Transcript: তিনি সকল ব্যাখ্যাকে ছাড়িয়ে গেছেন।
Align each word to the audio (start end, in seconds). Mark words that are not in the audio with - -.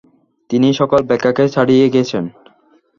তিনি 0.49 0.67
সকল 0.73 0.99
ব্যাখ্যাকে 1.09 1.43
ছাড়িয়ে 1.49 1.85
গেছেন। 1.89 2.23